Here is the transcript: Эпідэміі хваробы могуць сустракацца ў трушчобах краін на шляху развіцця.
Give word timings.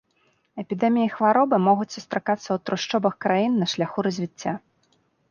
Эпідэміі 0.61 1.09
хваробы 1.15 1.59
могуць 1.67 1.87
сустракацца 1.97 2.43
ў 2.53 2.57
трушчобах 2.69 3.13
краін 3.27 3.53
на 3.65 3.69
шляху 3.75 3.99
развіцця. 4.09 4.55